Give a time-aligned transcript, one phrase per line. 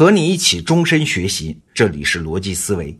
[0.00, 2.98] 和你一起终身学习，这里是逻辑思维。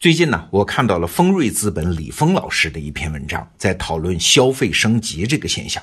[0.00, 5.82] 最近呢，我看到了丰瑞资本李峰老师的一篇文章，在讨论消费升级这个现象。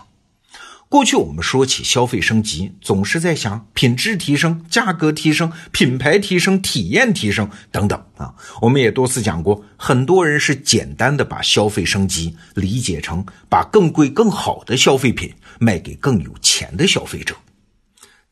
[0.89, 8.33] 过去我们说起消费升级，总是在想品质提升、价格提升、品牌提升、体验提升等等啊。
[8.59, 17.35] 我们也多次讲过，很多人是简单的把消费升级理解成把更贵、更好的消费品卖给更有钱的消费者。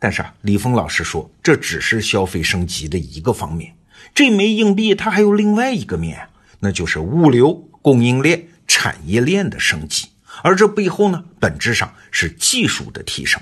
[0.03, 3.73] 但是啊，李峰老师说，这只是消费升级的一个方面，
[4.13, 6.27] 这枚硬币它还有另外一个面，
[6.59, 10.09] 那就是物流供应链、产业链的升级。
[10.41, 13.41] 而这背后呢，本质上是技术的提升。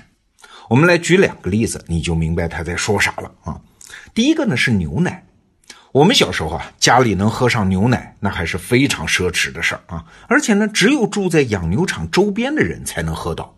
[0.68, 3.60] 我们来举两个例子，你就明白他在说啥了啊。
[4.14, 5.26] 第一个呢是牛奶，
[5.90, 10.04] 我们小时候啊，家里能喝上牛奶，那还是非常奢侈的事儿啊。
[10.28, 13.52] 而且呢，只有住在养牛场周边的人才能喝到。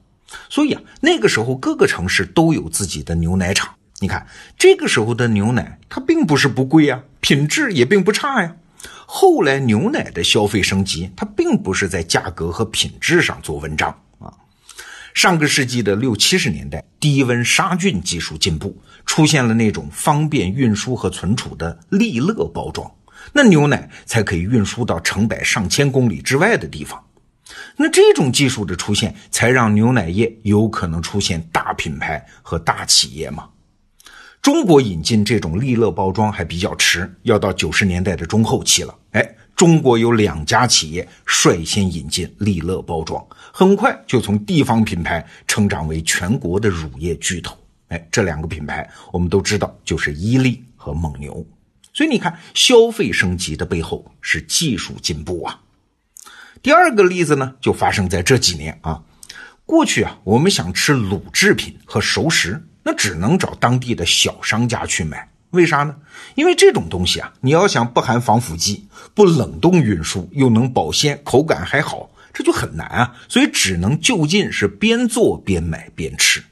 [0.49, 3.75] 所以啊，那个时候各个城市都有自己的牛奶厂。
[4.01, 4.27] 你看，
[4.59, 8.57] 这个时候的牛奶它并不是不贵呀，品质也并不差呀。
[9.07, 14.33] 后来牛奶的消费升级，它并不是在价格和品质上做文章啊。
[15.15, 22.91] 上个世纪的六七十年代，低温杀菌技术进步，出现了那种方便运输和存储的利乐包装，
[23.33, 27.01] 那牛奶才可以运输到成百上千公里之外的地方。
[27.77, 33.49] 那这种技术的出现，才让牛奶业有可能出现大品牌和大企业嘛。
[34.41, 38.95] 中国引进这种利乐包装还比较迟，要到九十年代的中后期了。
[39.13, 47.57] 哎，中国有两家企业率先引进利乐包装，很快就从地方品牌成长为全国的乳业巨头。
[47.89, 51.45] 哎，这两个品牌我们都知道，就是伊利和蒙牛。
[51.95, 55.59] 所以你看，消费升级的背后是技术进步啊。
[56.65, 59.03] 第二个例子呢，就发生在这几年啊。
[59.67, 62.65] 过去啊，我们想吃卤制品和熟食。
[62.85, 65.95] 那只能找当地的小商家去买，为啥呢？
[66.35, 73.15] 因为这种东西啊，你要想不含防腐剂、不冷冻运输，又能保鲜、口感还好，这就很难啊。
[73.29, 76.43] 所以只能就近是边做边买边吃。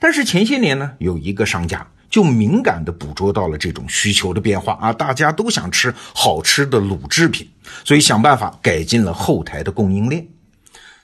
[0.00, 7.48] 但是前些年呢，有一个商家就敏感地捕捉到了这种需求的变化啊，大家都想吃好吃的卤制品，
[7.86, 10.28] 所以想办法改进了后台的供应链。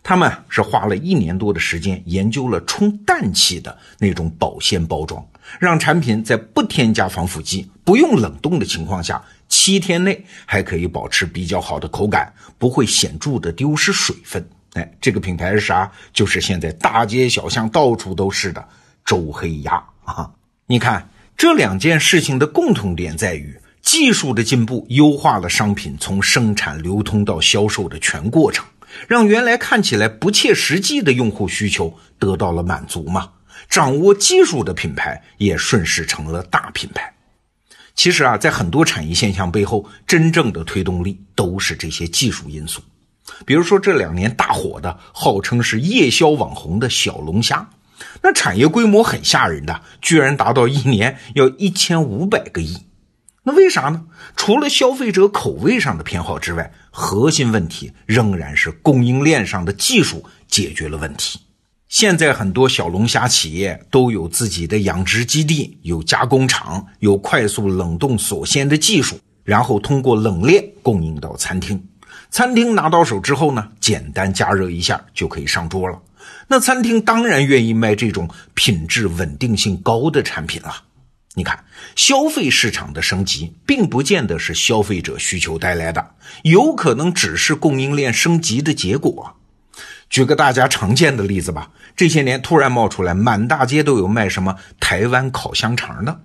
[0.02, 5.26] 他们是花了一年多的时间研究了充氮气的那种保鲜包装，
[5.58, 14.46] 让产品在不添加防腐剂、不用冷冻的情况下，七天内还可以保持比较好的口感，不会显著的丢失水分。
[14.74, 15.90] 哎，这个品牌是啥？
[16.12, 18.66] 就是现在大街小巷到处都是的
[19.06, 20.30] 周黑鸭啊！
[20.70, 28.66] 你看这两件事情的共同点在于，技术的进步优化了商品从生产、流通到销售的全过程。
[29.06, 33.30] 让原来看起来不切实际的用户需求得到了满足嘛？
[33.70, 37.14] 掌握技术的品牌也顺势成了大品牌。
[37.94, 42.82] 其实啊，在很多产业现象背后，真正的推动力都是这些技术因素。
[43.46, 47.68] 比如说这两年大火的，号称是夜宵网红的小龙虾，
[48.22, 52.78] 那产业规模很吓人的，居然达到一年要一千五百个亿。
[53.44, 54.04] 那为啥呢？
[54.36, 61.40] 除了消费者口味上的偏好之外，核心问题仍然是供应链上的技术解决了问题。
[61.88, 71.82] 现在很多小龙虾企业都有自己的养殖基地、有加工厂、有快速冷冻锁鲜的技术，然后通过冷链供应到餐厅。
[72.30, 75.98] 餐厅拿到手之后呢，简单加热一下就可以上桌了。
[76.48, 80.84] 那餐厅当然愿意卖这种品质稳定性高的产品了。
[81.34, 81.64] 你看，
[81.94, 89.36] 消费市场的升级，并不见得是消费者需求带来的，有可能只是供应链升级的结果。
[90.10, 96.22] 举个大家常见的例子吧，这些年突然冒出来，满大街都有卖什么台湾烤香肠的，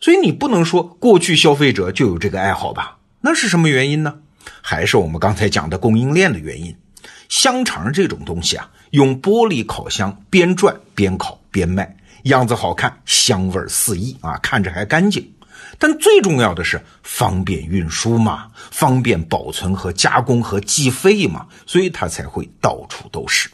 [0.00, 2.98] 所以你不能说过去消费者就有这个爱好吧？
[3.22, 4.16] 那是什么原因呢？
[4.60, 6.76] 还是我们刚才讲的供应链的原因。
[7.28, 11.96] 香肠这种东西啊，用玻璃烤箱边转边烤边卖。
[12.24, 15.30] 样子好看，香味四溢啊，看着还干净。
[15.78, 23.50] 但最重要的是方便运输嘛，方便保存和加工和计费嘛，所以它才会到处都是。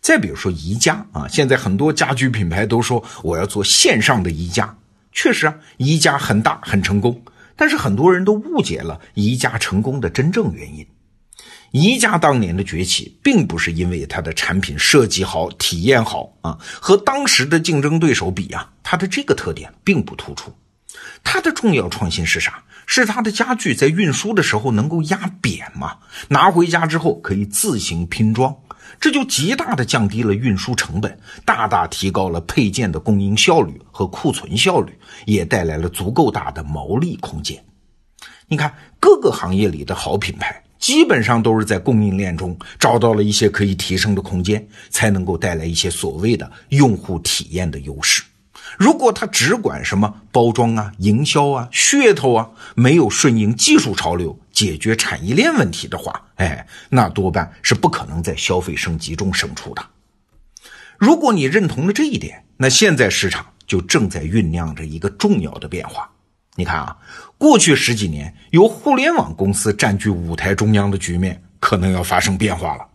[0.00, 4.78] 再比如说宜家啊，现在很多家居品牌都说我要做线上的宜家，
[5.12, 7.22] 确实啊，宜家很大很成功，
[7.54, 10.86] 但是很多人都误解了宜家成功的真正原因。
[11.72, 20.52] 宜家当年的崛起，并不是因为它的产品设计好、体验好啊，和当时的竞争对手比啊，它的这个特点并不突出。
[21.22, 22.62] 它的重要创新是啥？
[22.86, 28.56] 是它的家具在运输的时候能够压扁嘛，拿回家之后可以自行拼装，
[28.98, 34.92] 这就极大的降低了运输成本，大大提高了配件的供应效率和库存效率，
[35.24, 37.64] 也带来了足够大的毛利空间。
[38.48, 48.22] 你看，各个行业里的好品牌，基本上都是在供应链中找到了一些可以提升的空间，才能够带来一些所谓的用户体验的优势。
[48.78, 59.84] 如果他只管什么包装啊、营销啊、噱头啊，没有顺应技术潮流、解决产业链问题的话，哎，那多半是不可能在消费升级中胜出的。
[60.96, 66.09] 如果你认同了这一点，那现在市场就正在酝酿着一个重要的变化。
[66.56, 66.96] 你看啊，
[67.38, 72.86] 过去十几年由互联网公司占据舞台中央的局面可能要发生变化了。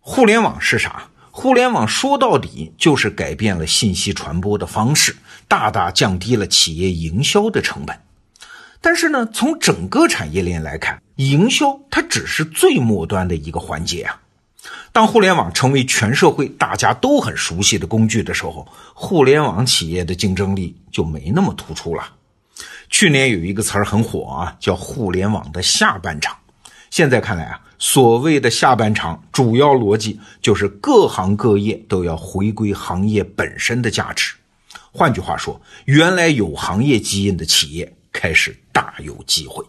[0.00, 1.04] 互联网是啥？
[1.30, 5.16] 互联网说到底就是改变了信息传播的方式，
[5.46, 7.96] 大大降低了企业营销的成本。
[8.80, 14.20] 但是呢，从整个产业链来看，营销它只是最末端的一个环节啊。
[14.92, 22.04] 当互联网成为全社会大家都很熟悉的工具的时候，互联网企业的竞争力就没那么突出了。
[22.88, 26.36] 去年有一个词儿很火啊，叫“互联网的下半场”。
[26.90, 34.34] 现在看来啊，所谓的下半场，主要逻辑就是各行各业都要回归行业本身的价值。
[34.92, 39.64] 换句话说，原来有行业基因的企业开始大有机会。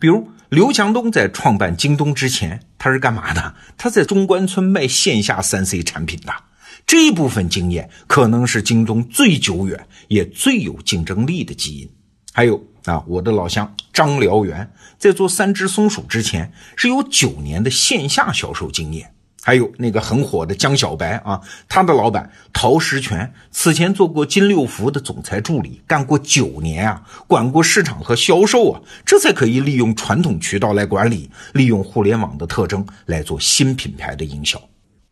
[0.00, 3.54] 比如刘强东在创办京东之前，他是干嘛的？
[3.78, 6.34] 他在中关村卖线下三 C 产品的。
[6.84, 11.88] 这一部分经验可能是京东最久远也最有竞争力的基因。
[12.32, 19.12] 还有啊，我的老乡张燎原在做三只松鼠之前是有九年的线下销售经验。
[19.44, 34.62] 还有那个很火的江小白啊，他的老板陶石泉此前做过金六福的总裁助理，干过九年啊，管过市场和销售啊，这才可以利用传统渠道来管理，利用互联网的特征来做新品牌的营销。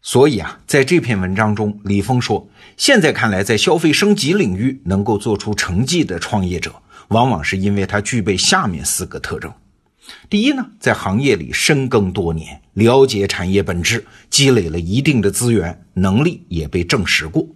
[0.01, 6.73] 所以啊，在这篇文章中，李峰说，现在看来，在消费升级领域能够做出成绩的创业者。
[7.11, 9.53] 往往是因为他具备下面四个特征：
[10.29, 17.49] 第一呢，在行业里深耕多年，了解产业本质，积累了一定的资源，能力也被证实过；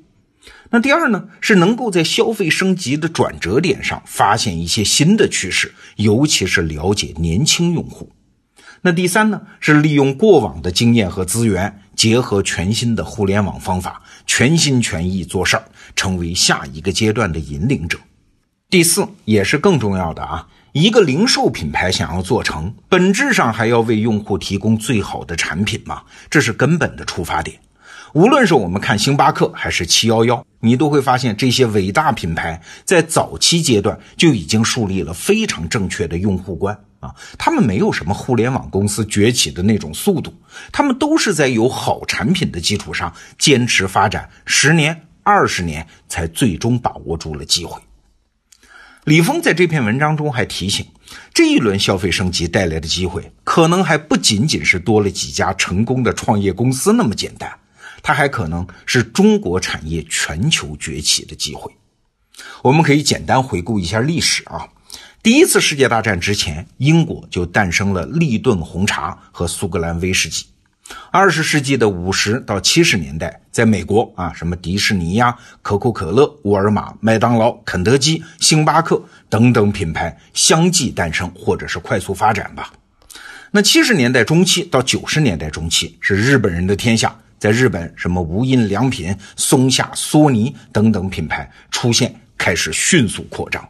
[0.70, 8.08] 那第二呢，是能够在消费升级的转折点上发现一些新的趋势，尤其是了解年轻用户；
[8.82, 15.64] 那第三呢，是利用过往的经验和资源，结合全新的互联网方法，全心全意做事儿，
[15.94, 17.96] 成为下一个阶段的引领者。
[18.70, 27.56] 第四也是更重要的啊，一个零售品牌想要做成，本质上还要为用户提供最好的产品嘛，这是根本的出发点。
[28.14, 37.14] 无论是我们看星巴克还是七幺幺，你都会发现这些伟大品牌在早期阶段就已经树立了非常正确的用户观啊。
[37.38, 40.34] 他们没有什么互联网公司崛起的那种速度，
[40.72, 47.80] 他们都是在有好产品的基础上坚持发展十年、二十年，才最终把握住了机会。
[49.04, 50.86] 李峰在这篇文章中还提醒，
[51.34, 57.52] 这一轮消费升级带来的机会，可能还不仅仅是多了几家成功的创业公司那么简单，
[58.02, 61.70] 它还可能是中国产业全球崛起的机会。
[62.62, 64.68] 我们可以简单回顾一下历史啊，
[65.22, 70.46] 第一次世界大战之前，英国就诞生了立顿红茶和苏格兰威士忌。
[71.10, 82.72] 二十世纪的五十到七十年代，在美国啊，什么迪士尼呀、可口可乐、沃尔玛、麦当劳、肯德基、星巴克等等品牌相继诞生，或者是快速发展吧。
[83.50, 93.66] 那七十年代中期到九十年代中期是日本人的天下，在日本什么无印良品、松下、索尼等等品牌出现，开始迅速扩张。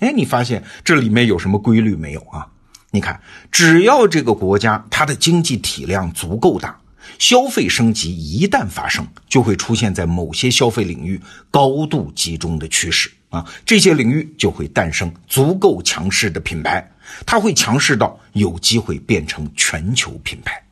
[0.00, 2.46] 哎，你发现这里面有什么规律没有啊？
[2.90, 3.20] 你看，
[3.52, 6.80] 只要这个国家它的经济体量足够大，
[7.18, 13.44] 消费升级一旦发生，就会出现在某些消费领域高度集中的趋势啊。
[13.66, 16.90] 这些领域就会诞生足够强势的品牌，
[17.26, 20.64] 它会强势到有机会变成全球品牌。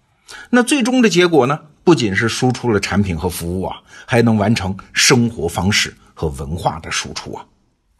[0.48, 1.58] 那最终的结果呢？
[1.84, 7.44] 不仅是输出了产品和服务啊，还能完成生活方式和文化的输出啊。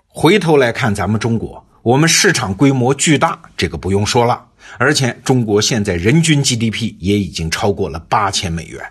[0.09, 1.66] 回头来看咱们中国。
[1.87, 4.45] 我们市场规模巨大，这个不用说了。
[4.77, 8.85] 而且中国现在人均 GDP 也已经超过了八千美元。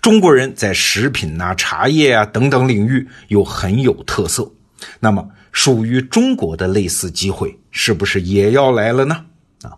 [0.00, 4.48] 中国人在食品呐、茶叶啊等等领域又很有特色。
[5.00, 9.24] 那么，属于中国的类似机会是不是也要来了呢？
[9.62, 9.74] 啊，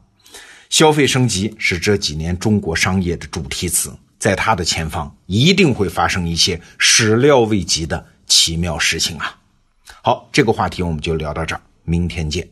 [0.68, 9.34] 消费升级是这几年中国商业的主题词，在它的前方一定会发生一些始料未及的奇妙事情啊！
[10.02, 11.62] 好，这个话题我们就聊到这儿。
[11.84, 12.48] 明天见。